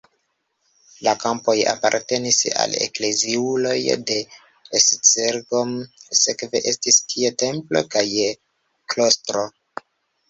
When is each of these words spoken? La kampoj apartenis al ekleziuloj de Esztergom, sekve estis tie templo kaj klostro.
La 1.07 1.11
kampoj 1.23 1.53
apartenis 1.73 2.39
al 2.63 2.73
ekleziuloj 2.87 3.75
de 4.13 4.17
Esztergom, 4.79 5.77
sekve 6.23 6.63
estis 6.73 7.01
tie 7.13 7.33
templo 7.45 7.87
kaj 7.97 8.07
klostro. 8.95 9.49